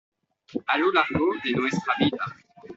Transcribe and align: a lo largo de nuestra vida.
a 0.65 0.77
lo 0.79 0.91
largo 0.91 1.27
de 1.43 1.51
nuestra 1.51 1.93
vida. 1.99 2.25